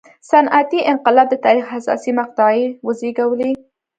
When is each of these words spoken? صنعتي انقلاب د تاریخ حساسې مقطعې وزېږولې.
صنعتي 0.29 0.79
انقلاب 0.91 1.27
د 1.31 1.35
تاریخ 1.45 1.65
حساسې 1.75 2.11
مقطعې 2.19 2.65
وزېږولې. 2.85 3.51